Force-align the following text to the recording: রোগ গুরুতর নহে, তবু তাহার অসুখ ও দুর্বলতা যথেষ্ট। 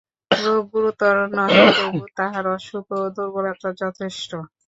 রোগ 0.31 0.61
গুরুতর 0.73 1.15
নহে, 1.35 1.63
তবু 1.77 2.03
তাহার 2.17 2.45
অসুখ 2.55 2.85
ও 2.97 3.09
দুর্বলতা 3.15 3.69
যথেষ্ট। 3.81 4.31